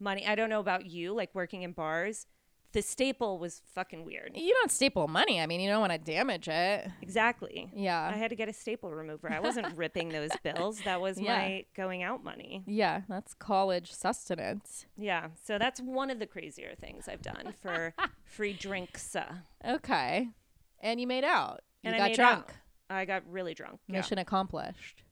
[0.00, 0.26] money.
[0.26, 2.26] I don't know about you, like working in bars.
[2.72, 4.32] The staple was fucking weird.
[4.34, 5.40] You don't staple money.
[5.40, 6.88] I mean, you don't want to damage it.
[7.02, 7.70] Exactly.
[7.74, 8.10] Yeah.
[8.12, 9.30] I had to get a staple remover.
[9.30, 10.80] I wasn't ripping those bills.
[10.86, 11.36] That was Yeah.
[11.36, 12.62] my going out money.
[12.66, 14.86] Yeah, that's college sustenance.
[14.96, 15.28] Yeah.
[15.44, 17.92] So that's one of the crazier things I've done for
[18.24, 19.14] free drinks.
[19.66, 20.28] Okay.
[20.80, 21.60] And you made out.
[21.82, 22.44] You and I got made drunk.
[22.48, 22.52] out.
[22.96, 23.80] I got really drunk.
[23.86, 23.96] Yeah.
[23.98, 25.02] Mission accomplished.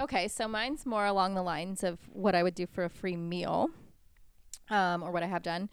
[0.00, 3.16] Okay, so mine's more along the lines of what I would do for a free
[3.16, 3.70] meal,
[4.70, 5.68] um, or what I have done.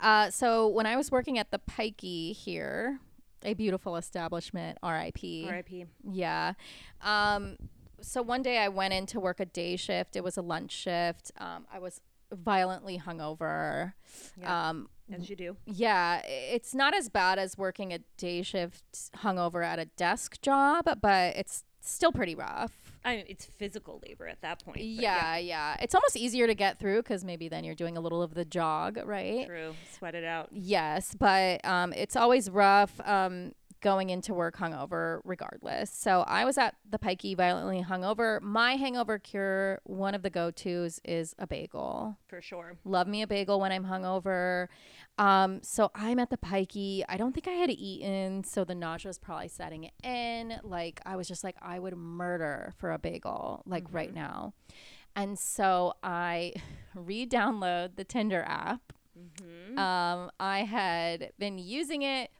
[0.00, 3.00] Uh, so when I was working at the Pikey here,
[3.42, 5.46] a beautiful establishment, RIP.
[5.48, 5.86] R.I.P.
[6.10, 6.54] Yeah.
[7.02, 7.56] Um,
[8.00, 10.16] so one day I went in to work a day shift.
[10.16, 11.30] It was a lunch shift.
[11.38, 12.00] Um, I was
[12.32, 13.92] violently hungover.
[14.40, 14.70] Yeah.
[14.70, 15.56] Um, As you do.
[15.66, 18.84] yeah, it's not as bad as working a day shift
[19.18, 22.83] hungover at a desk job, but it's still pretty rough.
[23.04, 24.78] I mean, it's physical labor at that point.
[24.78, 25.76] but Yeah, yeah.
[25.80, 28.44] It's almost easier to get through because maybe then you're doing a little of the
[28.44, 29.46] jog, right?
[29.46, 29.74] True.
[29.96, 30.48] Sweat it out.
[30.52, 32.98] Yes, but um, it's always rough.
[33.06, 33.52] Um,
[33.84, 35.90] going into work hungover regardless.
[35.90, 38.40] So I was at the Pikey violently hungover.
[38.40, 42.16] My hangover cure, one of the go tos is a bagel.
[42.26, 42.78] For sure.
[42.86, 44.68] Love me a bagel when I'm hungover.
[45.18, 47.04] Um, so I'm at the Pikey.
[47.10, 50.58] I don't think I had eaten, so the nausea was probably setting in.
[50.64, 54.54] Like I was just like, I would murder for a bagel, like right now.
[55.14, 56.54] And so I
[56.94, 58.94] re-download the Tinder app.
[59.78, 62.30] Um, I had been using it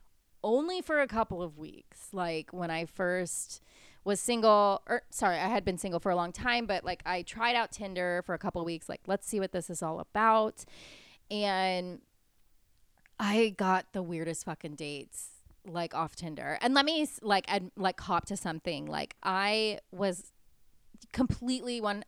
[0.44, 2.09] only for a couple of weeks.
[2.12, 3.61] Like when I first
[4.04, 7.22] was single, or sorry, I had been single for a long time, but like I
[7.22, 8.88] tried out Tinder for a couple of weeks.
[8.88, 10.64] Like, let's see what this is all about.
[11.30, 12.00] And
[13.18, 15.30] I got the weirdest fucking dates
[15.66, 16.59] like off Tinder.
[16.61, 18.87] And let me like ad- like hop to something.
[18.87, 20.34] Like I was
[21.14, 22.03] completely 100%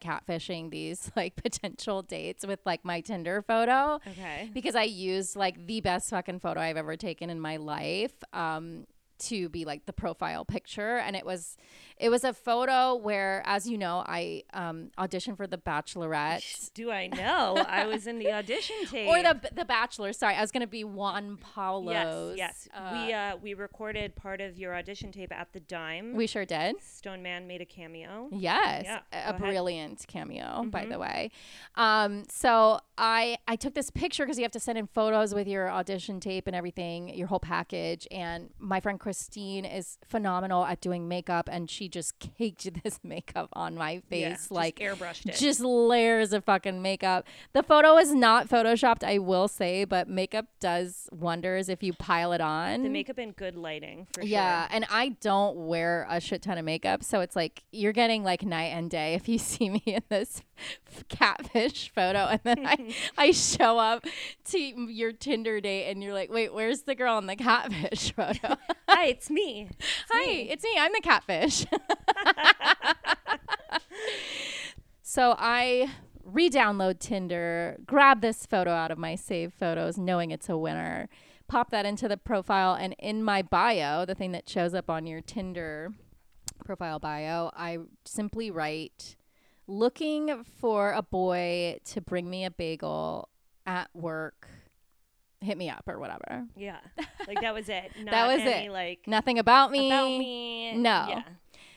[0.00, 4.50] catfishing these like potential dates with like my Tinder photo Okay.
[4.52, 8.86] because I used like the best fucking photo I've ever taken in my life um
[9.28, 11.56] to be like the profile picture and it was
[11.96, 16.90] it was a photo where as you know I um auditioned for the bachelorette Do
[16.90, 17.56] I know?
[17.68, 19.08] I was in the audition tape.
[19.10, 22.68] or the the bachelor sorry I was going to be Juan Pablo's Yes, yes.
[22.74, 26.14] uh, we uh, we recorded part of your audition tape at the Dime.
[26.14, 28.28] we sure did Stone Man made a cameo.
[28.32, 30.88] Yes, Yeah, a- a brilliant cameo, by Mhm.
[30.90, 31.30] the way.
[31.76, 35.46] Um, so I I took this picture because you have to send in photos with
[35.46, 38.06] your audition tape and everything, your whole package.
[38.10, 43.50] And my friend Christine is phenomenal at doing makeup, and she just caked this makeup
[43.52, 45.34] on my face, Yeah, just like airbrushed it.
[45.36, 47.26] just layers of fucking makeup.
[47.52, 52.32] The photo is not photoshopped, I will say, but makeup does wonders if you pile
[52.32, 52.84] it on.
[52.84, 54.28] the makeup and good lighting for sure.
[54.30, 54.76] Yeah, sure.
[54.76, 58.42] and I don't wear a shit ton of makeup, so it's like you're getting like
[58.46, 60.40] night and day if you see me in this
[61.10, 64.06] catfish photo, and then I I show up
[64.46, 68.56] to your Tinder date, and you're like, wait, where's the girl in the catfish photo?
[69.02, 69.66] Hi, it's me.
[69.68, 70.48] It's Hi, me.
[70.48, 70.76] it's me.
[70.78, 71.66] I'm the catfish.
[75.02, 75.90] so I
[76.22, 81.08] re-download Tinder, grab this photo out of my saved photos, knowing it's a winner,
[81.48, 85.04] pop that into the profile, and in my bio, the thing that shows up on
[85.04, 85.92] your Tinder
[86.64, 89.16] profile bio, I simply write
[89.66, 93.30] looking for a boy to bring me a bagel
[93.66, 94.46] at work.
[95.42, 96.44] Hit me up or whatever.
[96.56, 96.78] Yeah,
[97.26, 97.90] like that was it.
[98.04, 98.70] That was any, it.
[98.72, 99.88] Like Nothing about me.
[99.90, 100.72] about me.
[100.76, 101.06] No.
[101.08, 101.22] Yeah.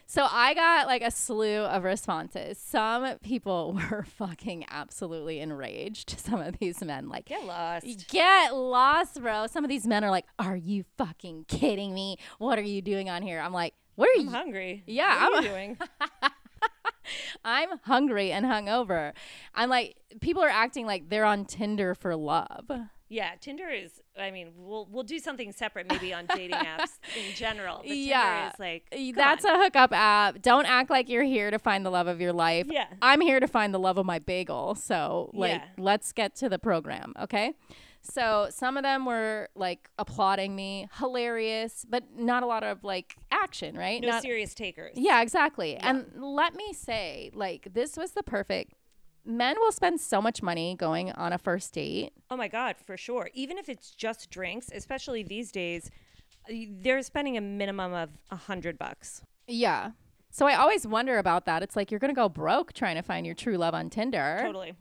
[0.07, 2.59] So I got like a slew of responses.
[2.59, 6.19] Some people were fucking absolutely enraged.
[6.19, 8.07] Some of these men, like, Get lost.
[8.09, 9.47] get lost, bro.
[9.47, 12.17] Some of these men are like, "Are you fucking kidding me?
[12.37, 14.31] What are you doing on here?" I'm like, "What are I'm you?
[14.31, 14.83] hungry.
[14.85, 15.77] Yeah, What I'm- you doing?
[17.43, 19.13] I'm hungry and hungover."
[19.53, 22.69] I'm like, people are acting like they're on Tinder for love.
[23.07, 24.01] Yeah, Tinder is.
[24.19, 27.77] I mean, we'll we'll do something separate maybe on dating apps in general.
[27.85, 28.51] But Yeah.
[28.57, 29.55] Tinder is like That's on.
[29.59, 30.41] a hookup app.
[30.41, 32.67] Don't act like you're here to find the love of your life.
[32.69, 32.87] Yeah.
[33.01, 34.73] I'm here to find the love of my bagel.
[34.75, 35.65] So, like, Yeah.
[35.77, 37.53] let's get to the program, okay?
[38.01, 43.15] So, some of them were like applauding me, hilarious, but not a lot of like
[43.31, 44.01] action, right?
[44.01, 44.93] no Not- serious takers.
[44.95, 45.75] yeah, exactly.
[45.77, 48.73] And let me say, like, this was the perfect.
[49.25, 52.13] Men will spend so much money going on a first date.
[52.29, 53.29] Oh my god, for sure.
[53.33, 55.89] Even if it's just drinks, especially these days,
[56.47, 59.21] they're spending a minimum of a hundred bucks.
[59.47, 59.91] Yeah.
[60.31, 61.63] So I always wonder about that.
[61.63, 64.39] It's like you're going to go broke trying to find your true love on Tinder.
[64.43, 64.73] Totally.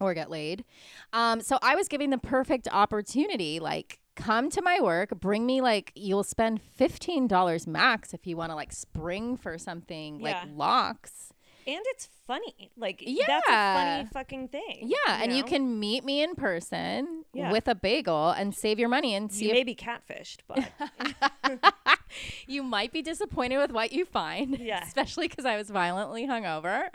[0.00, 0.64] or get laid.
[1.12, 5.60] Um, so I was giving the perfect opportunity, like come to my work, bring me
[5.60, 10.24] like you'll spend fifteen dollars max if you want to like spring for something Yeah.
[10.44, 11.31] like lox.
[11.66, 12.70] And it's funny.
[12.76, 13.96] Like that's a Yeah.
[13.98, 14.90] funny fucking thing.
[15.06, 17.50] Yeah, and you can meet me in person Yeah.
[17.52, 20.70] with a bagel and save your money and see you if may be catfished, but
[22.46, 24.58] you might be disappointed with what you find.
[24.58, 24.82] Yeah.
[24.86, 26.88] Especially because I was violently hungover.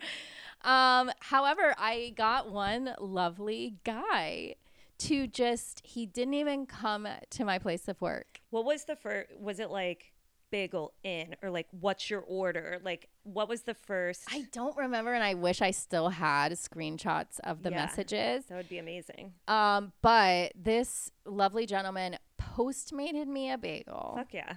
[0.63, 4.55] Um, however, I got one lovely guy
[4.99, 8.41] to just, he didn't even come to my place of work.
[8.49, 9.29] what was the first?
[9.39, 10.13] Was it like
[10.51, 12.79] bagel in or like what's your order?
[12.83, 14.23] Like what was the first?
[14.31, 17.77] I don't remember, and I wish I still had screenshots of the Yeah.
[17.77, 18.45] messages.
[18.45, 19.33] that would be amazing.
[19.47, 24.53] Um, but this lovely gentleman postmated me a bagel Fuck yeah,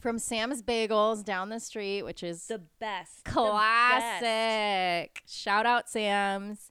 [0.00, 3.24] from Sam's Bagels down the street, which is the best.
[3.24, 3.34] the best.
[4.20, 5.22] classic.
[5.26, 6.70] Shout out Sam's.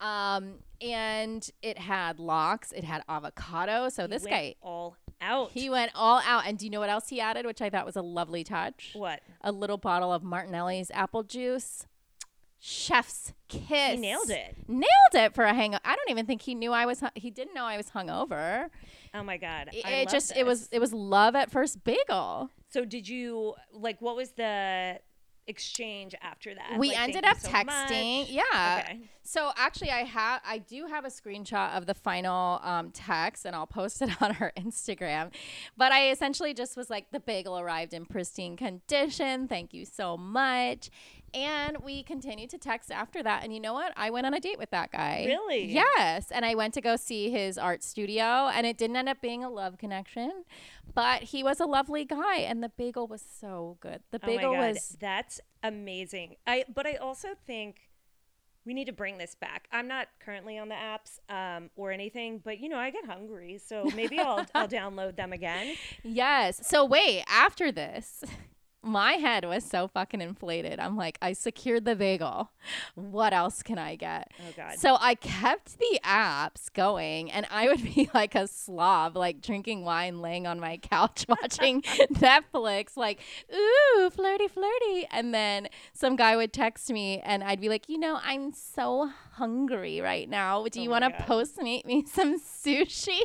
[0.00, 3.88] Um, and it had lox, it had avocado.
[3.88, 5.50] So He this guy, all out.
[5.52, 6.46] he went all out.
[6.46, 8.90] And do you know what else he added, which I thought was a lovely touch?
[8.94, 9.20] what?
[9.42, 11.86] A little bottle of Martinelli's apple juice.
[12.60, 13.92] chef's kiss.
[13.94, 14.56] He nailed it.
[14.68, 15.74] Nailed it for a hang.
[15.74, 17.00] I don't even think he knew I was.
[17.00, 18.68] hu- He didn't know I was hungover.
[19.12, 19.68] Oh my god.
[19.72, 22.50] It, it just it was it was love at first bagel.
[22.70, 24.98] So did you like what was the
[25.46, 26.78] exchange after that?
[26.78, 28.20] we Like, ended up so texting.
[28.20, 28.28] much?
[28.30, 28.82] Yeah.
[28.84, 29.00] Okay.
[29.22, 33.56] So actually, I have I do have a screenshot of the final um, text, and
[33.56, 35.32] I'll post it on our Instagram.
[35.76, 39.48] But I essentially just was like, the bagel arrived in pristine condition.
[39.48, 40.90] Thank you so much.
[41.34, 43.42] And we continued to text after that.
[43.42, 43.92] And you know what?
[43.96, 45.24] I went on a date with that guy.
[45.26, 45.64] Really?
[45.64, 46.30] Yes.
[46.30, 49.42] And I went to go see his art studio, and it didn't end up being
[49.42, 50.44] a love connection,
[50.94, 54.00] but he was a lovely guy, and the bagel was so good.
[54.10, 56.36] The Oh bagel God, was that's amazing.
[56.46, 57.90] I but I also think
[58.66, 59.68] we need to bring this back.
[59.72, 63.58] I'm not currently on the apps um, or anything, but you know I get hungry,
[63.64, 65.74] so maybe I'll I'll download them again.
[66.02, 66.66] Yes.
[66.66, 68.22] So wait, after this,
[68.84, 70.78] my head was so fucking inflated.
[70.78, 72.50] I'm like, I secured the bagel.
[72.94, 74.30] What else can I get?
[74.40, 74.78] Oh God.
[74.78, 79.84] So I kept the apps going and I would be like a slob, like drinking
[79.84, 83.20] wine, laying on my couch watching Netflix, like,
[83.54, 85.06] ooh, flirty, flirty.
[85.10, 89.10] And then some guy would text me and I'd be like, you know, I'm so
[89.32, 90.64] hungry right now.
[90.66, 93.18] Do Oh you my want to post postmate me some sushi?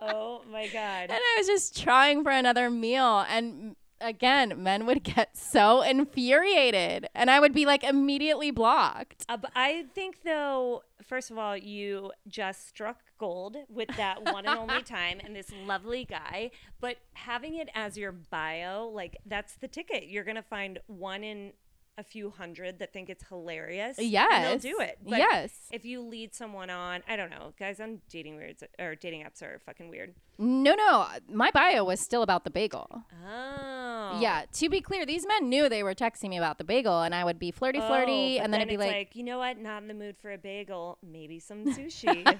[0.00, 1.02] oh my God.
[1.10, 3.24] And I was just trying for another meal.
[3.28, 7.08] And again, men would get so infuriated.
[7.14, 9.24] And I would be like immediately blocked.
[9.28, 14.46] Uh, but I think though, first of all, you just struck gold with that one
[14.46, 16.50] and only time and this lovely guy.
[16.80, 20.08] But having it as your bio, like that's the ticket.
[20.08, 21.52] You're gonna find one in
[21.98, 23.98] a few hundred that think it's hilarious.
[23.98, 24.62] Yes.
[24.62, 24.98] they'll do it.
[25.04, 25.50] But yes.
[25.72, 29.42] If you lead someone on, I don't know, guys on dating weirds or dating apps
[29.42, 30.14] are fucking weird.
[30.38, 31.08] No, no.
[31.28, 33.02] My bio was still about the bagel.
[33.28, 34.18] Oh.
[34.20, 34.44] Yeah.
[34.52, 37.24] To be clear, these men knew they were texting me about the bagel, and I
[37.24, 39.58] would be flirty, Oh, flirty, but and then, it'd be it's like, you know what?
[39.58, 40.98] Not in the mood for a bagel.
[41.02, 42.38] Maybe some sushi.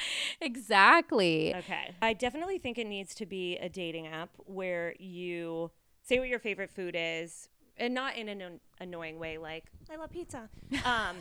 [0.40, 1.54] exactly.
[1.54, 1.94] Okay.
[2.00, 5.70] I definitely think it needs to be a dating app where you
[6.02, 9.96] say what your favorite food is and not in an an- annoying way like I
[9.96, 10.48] love pizza.
[10.84, 11.16] Um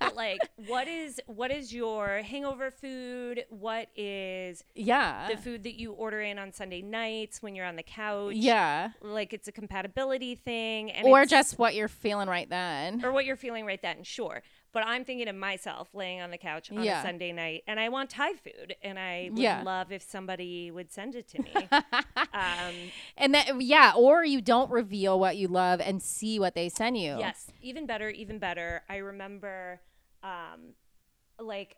[0.00, 3.44] but like what is what is your hangover food?
[3.50, 5.28] What is Yeah.
[5.30, 8.34] the food that you order in on Sunday nights when you're on the couch?
[8.36, 8.90] yeah.
[9.02, 13.04] Like it's a compatibility thing and Or just what you're feeling right then.
[13.04, 14.42] or what you're feeling right then, sure.
[14.74, 16.98] But I'm thinking of myself laying on the couch on Yeah.
[16.98, 19.62] a Sunday night, and I want Thai food, and I would Yeah.
[19.64, 21.68] love if somebody would send it to me.
[22.34, 26.68] um, And that, yeah, or you don't reveal what you love and see what they
[26.68, 27.16] send you.
[27.18, 28.82] yes, even better, even better.
[28.88, 29.80] I remember,
[30.24, 30.74] um,
[31.38, 31.76] like.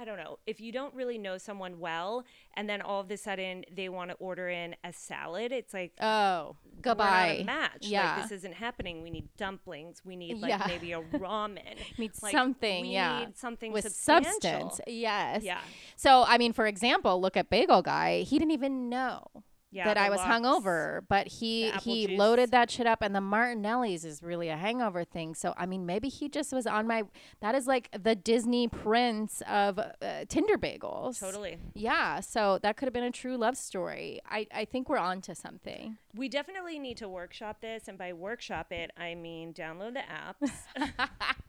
[0.00, 0.38] I don't know.
[0.46, 4.10] If you don't really know someone well, and then all of a sudden they want
[4.10, 7.38] to order in a salad, it's like Oh, goodbye.
[7.40, 7.78] a match.
[7.86, 8.12] Yeah.
[8.14, 9.02] Like this isn't happening.
[9.02, 10.02] We need dumplings.
[10.04, 10.64] We need like Yeah.
[10.66, 11.76] maybe a ramen.
[11.98, 13.20] Need Like, something, we yeah.
[13.20, 14.80] need something With substance.
[14.86, 15.42] Yes.
[15.42, 15.58] Yeah.
[15.96, 18.20] So, I mean, for example, look at Bagel Guy.
[18.22, 19.26] He didn't even know
[19.70, 22.18] Yeah, that I was lox, hungover, but he he juice.
[22.18, 23.02] loaded that shit up.
[23.02, 25.34] And the Martinelli's is really a hangover thing.
[25.34, 27.02] So, I mean, maybe he just was on my.
[27.40, 29.90] That is like the Disney prince of uh,
[30.28, 31.20] Tinder bagels.
[31.20, 31.58] Totally.
[31.74, 32.20] Yeah.
[32.20, 34.20] So that could have been a true love story.
[34.28, 35.98] I I think we're on to something.
[36.16, 40.50] We definitely need to workshop this, and by workshop it, I mean download the apps,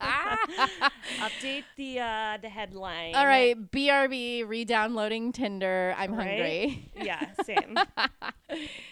[1.18, 3.14] update the uh, the headline.
[3.14, 5.94] All right, BRB re-downloading Tinder.
[5.96, 6.26] I'm Right?
[6.28, 6.90] hungry.
[7.02, 7.78] Yeah, same.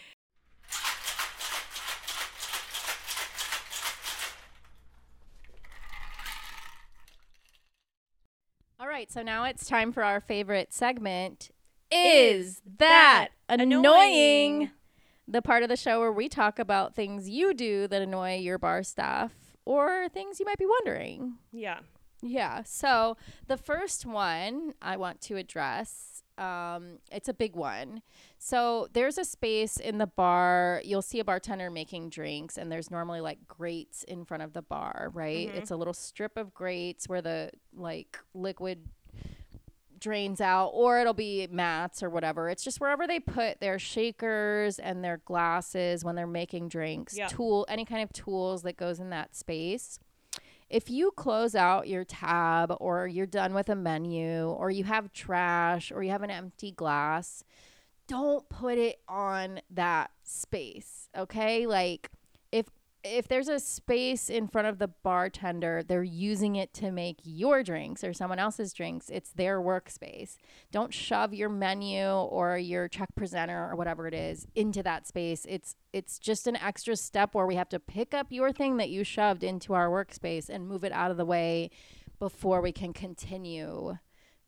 [8.80, 11.50] All right, so now it's time for our favorite segment.
[11.90, 13.84] Is that that annoying?
[13.84, 14.70] annoying?
[15.26, 18.58] The part of the show where we talk about things you do that annoy your
[18.58, 19.32] bar staff
[19.64, 21.34] or things you might be wondering.
[21.52, 21.80] yeah.
[22.22, 22.62] Yeah.
[22.64, 28.02] So the first one I want to address, um, it's a big one.
[28.38, 30.80] So there's a space in the bar.
[30.84, 34.62] You'll see a bartender making drinks, and there's normally like grates in front of the
[34.62, 35.48] bar, right?
[35.56, 38.88] It's a little strip of grates where the like liquid
[40.00, 42.48] drains out, or it'll be mats or whatever.
[42.48, 47.66] It's just wherever they put their shakers and their glasses when they're making drinks, tool,
[47.68, 49.98] any kind of tools that goes in that space
[50.70, 55.12] if you close out your tab or you're done with a menu or you have
[55.12, 57.42] trash or you have an empty glass,
[58.06, 61.66] don't put it on that space, okay?
[61.66, 62.10] Like
[63.04, 67.62] if there's a space in front of the bartender, they're using it to make your
[67.62, 69.08] drinks or someone else's drinks.
[69.08, 70.36] It's their workspace.
[70.72, 75.46] Don't shove your menu or your check presenter or whatever it is into that space.
[75.48, 78.90] It's it's just an extra step where we have to pick up your thing that
[78.90, 81.70] you shoved into our workspace and move it out of the way
[82.18, 83.96] before we can continue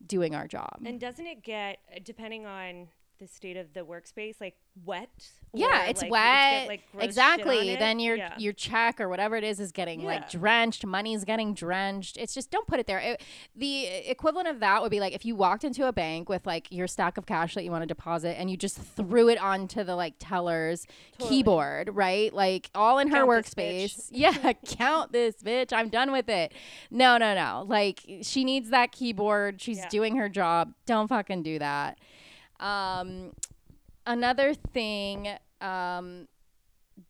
[0.05, 0.79] doing our job.
[0.85, 2.89] And doesn't it get depending on
[3.21, 5.09] the state of the workspace like wet?
[5.53, 6.67] Yeah, it's like, wet.
[6.67, 7.75] like, exactly.
[7.75, 8.33] Then your Yeah.
[8.37, 10.85] your check or whatever it is is getting like drenched.
[10.85, 12.17] Money's getting drenched.
[12.17, 12.99] It's just don't put it there.
[12.99, 13.21] It-
[13.55, 16.67] the equivalent of that would be like if you walked into a bank with like
[16.71, 19.83] your stack of cash that you want to deposit and you just threw it onto
[19.83, 20.87] the like teller's
[21.19, 21.29] Totally.
[21.37, 22.33] keyboard, right?
[22.33, 24.07] Like all in her Count this, workspace.
[24.11, 25.71] Yeah, count this bitch.
[25.73, 26.53] I'm done with it.
[26.89, 27.65] No, no, no.
[27.67, 29.61] Like she needs that keyboard.
[29.61, 29.89] She's Yeah.
[29.89, 30.73] doing her job.
[30.85, 31.99] Don't fucking do that.
[32.61, 33.33] Um,
[34.07, 35.27] another thing
[35.61, 36.27] um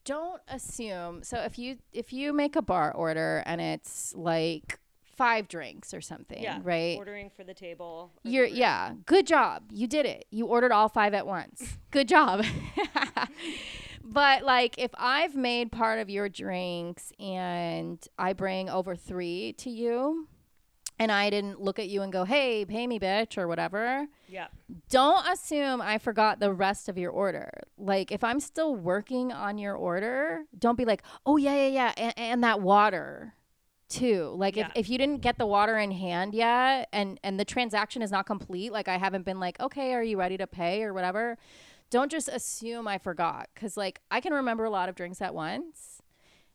[0.04, 4.78] don't assume so if you if you make a bar order and it's like
[5.16, 8.12] five drinks or something Yeah, right ordering for the table.
[8.24, 8.56] you're room.
[8.56, 12.44] yeah good job you did it you ordered all five at once good job
[14.04, 19.70] but like if i've made part of your drinks and i bring over three to
[19.70, 20.28] you
[21.02, 24.48] and i didn't look at you and go hey pay me bitch or whatever Yeah.
[24.90, 27.50] don't assume I forgot the rest of your order.
[27.78, 31.92] Like if I'm still working on your order, don't be like, oh yeah, yeah, yeah,
[31.98, 33.34] and, and that water
[33.90, 34.34] too.
[34.38, 34.68] Like Yeah.
[34.68, 38.12] if, if you didn't get the water in hand yet and and the transaction is
[38.12, 41.38] not complete, like I haven't been like, okay, are you ready to pay or whatever?
[41.90, 45.34] Don't just assume I forgot because like I can remember a lot of drinks at
[45.36, 46.02] once.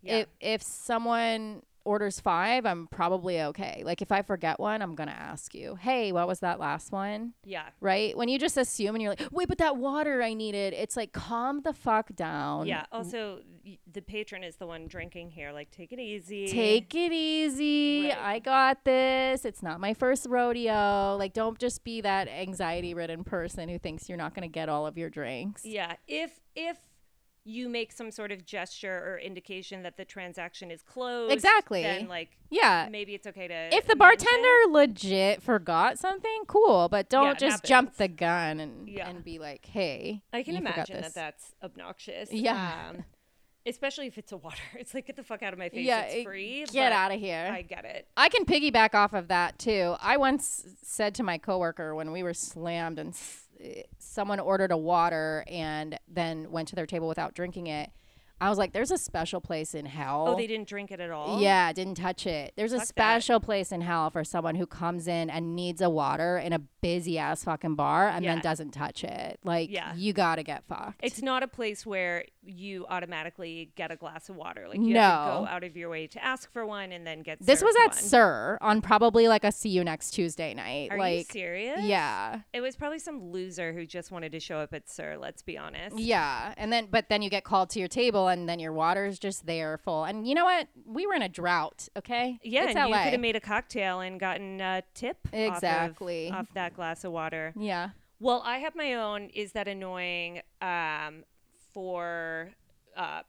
[0.00, 0.18] Yeah.
[0.20, 3.82] If if someone orders five, I'm probably okay.
[3.84, 7.32] Like if I forget one, I'm gonna ask you, hey, what was that last one?
[7.44, 7.68] yeah.
[7.80, 8.16] right?
[8.16, 11.12] When you just assume and you're like, wait, but that water I needed, it's like,
[11.12, 12.66] calm the fuck down.
[12.66, 12.84] Yeah.
[12.92, 13.40] Also,
[13.92, 15.52] the patron is the one drinking here.
[15.52, 16.48] Like, take it easy.
[16.48, 18.08] Take it easy.
[18.08, 18.18] Right.
[18.18, 19.44] I got this.
[19.44, 21.16] It's not my first rodeo.
[21.18, 24.86] Like, don't just be that anxiety ridden person who thinks you're not to get all
[24.86, 25.64] of your drinks.
[25.64, 25.94] Yeah.
[26.06, 26.76] If if
[27.48, 31.82] you make some sort of gesture or indication that the transaction is closed, Exactly.
[31.82, 32.88] Then like Yeah.
[32.90, 33.68] maybe it's okay to.
[33.74, 38.88] If the bartender legit forgot something, cool, but don't Yeah, just jump the gun and,
[38.88, 39.08] Yeah.
[39.08, 42.32] and be like, hey, I can imagine that that's obnoxious.
[42.32, 42.88] Yeah.
[42.90, 43.04] Um,
[43.64, 44.56] especially if it's a water.
[44.78, 45.86] It's like get the fuck out of my face.
[45.86, 46.64] Yeah, it's it- free.
[46.72, 47.48] get out of here.
[47.52, 48.08] I get it.
[48.16, 49.94] I can piggyback off of that too.
[50.00, 53.14] I once said to my coworker when we were slammed and
[53.98, 57.90] someone ordered a water and then went to their table without drinking it.
[58.40, 61.10] I was like, "There's a special place in hell." Oh, they didn't drink it at
[61.10, 61.40] all.
[61.40, 62.52] Yeah, didn't touch it.
[62.56, 62.92] There's a Fuck that.
[62.94, 66.58] special place in hell for someone who comes in and needs a water in a
[66.58, 69.40] busy ass fucking bar and then doesn't touch it.
[69.42, 69.94] Like, Yeah.
[69.96, 71.00] you gotta get fucked.
[71.02, 74.68] It's not a place where you automatically get a glass of water.
[74.68, 75.40] Like you have to No.
[75.40, 77.40] go out of your way to ask for one and then get.
[77.40, 77.96] this was at one.
[77.96, 80.90] Sir on probably like a see you next Tuesday night.
[80.92, 81.80] Are you like, serious?
[81.82, 82.40] yeah.
[82.52, 85.16] It was probably some loser who just wanted to show up at Sir.
[85.18, 85.98] Let's be honest.
[85.98, 89.18] Yeah, and then but then you get called to your table, and then your water's
[89.18, 90.04] just there full.
[90.04, 90.68] And you know what?
[90.84, 91.88] We were in a drought.
[91.96, 92.38] Okay.
[92.42, 95.38] Yeah, it's and you could have made a cocktail and gotten a tip off of-
[95.54, 96.30] Exactly.
[96.30, 97.52] off, that glass of water.
[97.56, 97.90] yeah.
[98.18, 99.28] Well, I have my own.
[99.34, 101.24] Is that annoying um,
[101.74, 102.50] for
[102.96, 103.20] uh,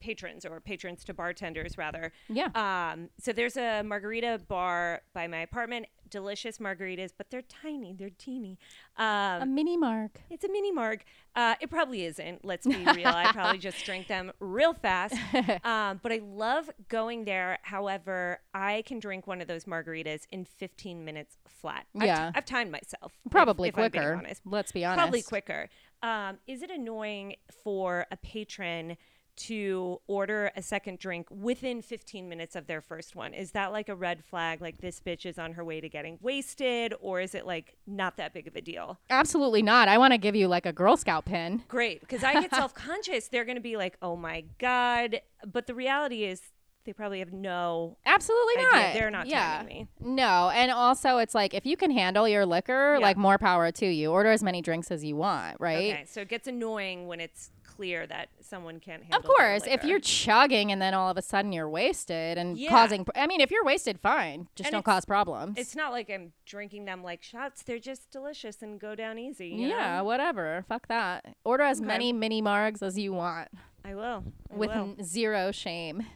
[0.00, 2.12] patrons or patrons to bartenders rather?
[2.28, 2.48] Yeah.
[2.54, 5.86] Um, so there's a margarita bar by my apartment.
[6.08, 7.92] Delicious margaritas, but they're tiny.
[7.92, 8.58] They're teeny.
[8.96, 10.20] Um, a mini mark.
[10.30, 11.02] it's a mini marg.
[11.34, 12.44] Uh, it probably isn't.
[12.44, 13.08] Let's be real.
[13.08, 15.16] I probably just drink them real fast.
[15.64, 17.58] Um, but I love going there.
[17.62, 21.86] However, I can drink one of those margaritas in 15 minutes flat.
[21.98, 22.30] I've, Yeah.
[22.36, 23.12] I've timed myself.
[23.30, 24.14] Probably if quicker.
[24.14, 24.42] honest.
[24.44, 24.98] Let's be honest.
[25.00, 25.68] Probably quicker.
[26.02, 27.34] Um, is it annoying
[27.64, 28.96] for a patron
[29.36, 33.34] to order a second drink within 15 minutes of their first one?
[33.34, 34.60] Is that like a red flag?
[34.60, 38.16] Like this bitch is on her way to getting wasted, or is it like not
[38.16, 38.98] that big of a deal?
[39.10, 39.88] Absolutely not.
[39.88, 41.62] I want to give you like a Girl Scout pin.
[41.68, 43.28] Great, because I get self conscious.
[43.28, 45.20] They're going to be like, oh my God.
[45.46, 46.40] But the reality is,
[46.84, 48.70] they probably have no Absolutely idea.
[48.72, 48.94] not.
[48.94, 49.64] They're not yeah.
[49.66, 49.88] me.
[49.98, 53.04] No, and also it's like if you can handle your liquor, Yeah.
[53.04, 54.12] like more power to you.
[54.12, 55.92] Order as many drinks as you want, right?
[55.94, 59.84] Okay, so it gets annoying when it's clear that someone can't handle Of course, if
[59.84, 62.70] you're chugging and then all of a sudden you're wasted and Yeah.
[62.70, 65.58] causing, I mean, if you're wasted, fine, just And don't cause problems.
[65.58, 67.62] It's not like I'm drinking them like shots.
[67.62, 69.48] They're just delicious and go down easy.
[69.48, 70.04] you yeah, know?
[70.04, 70.64] whatever.
[70.68, 71.36] Fuck that.
[71.44, 71.86] Order as Okay.
[71.86, 73.48] many mini margs as you want
[73.84, 74.24] I will.
[74.52, 74.96] I with will.
[75.02, 76.06] zero shame.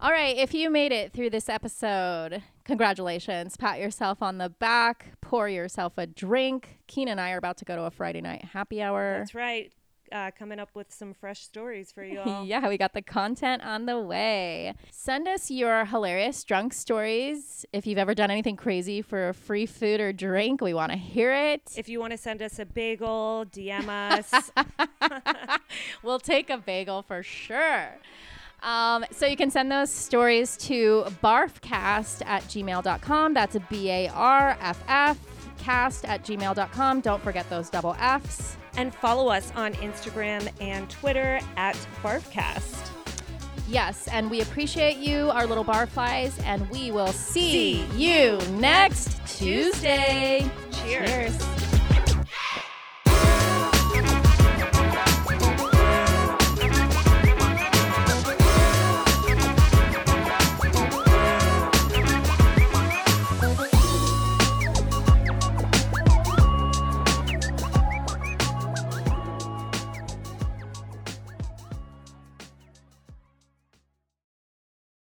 [0.00, 3.56] All right, if you made it through this episode, congratulations.
[3.56, 6.80] Pat yourself on the back, pour yourself a drink.
[6.88, 9.18] Keena and I are about to go to a Friday night happy hour.
[9.18, 9.72] That's right.
[10.12, 12.44] Uh, coming up with some fresh stories for you all.
[12.44, 14.74] yeah, we got the content on the way.
[14.90, 17.64] Send us your hilarious drunk stories.
[17.72, 21.32] If you've ever done anything crazy for free food or drink, we want to hear
[21.32, 21.62] it.
[21.76, 24.50] If you want to send us a bagel, DM us.
[26.02, 27.88] we'll take a bagel for sure.
[28.62, 33.34] Um, so you can send those stories to barffcast at gmail.com.
[33.34, 35.18] That's a B A R F F
[35.58, 37.00] cast at gmail.com.
[37.00, 38.56] Don't forget those double F's.
[38.76, 42.88] And follow us on Instagram and Twitter at barfcast.
[43.68, 49.20] Yes, and we appreciate you, our little barflies, and we will see, see you next
[49.26, 50.50] Tuesday.
[50.72, 51.38] Cheers.
[51.38, 51.71] Cheers.